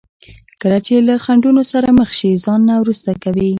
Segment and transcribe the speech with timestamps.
[0.61, 3.49] کله چې له خنډونو سره مخ شي ځان نه وروسته کوي.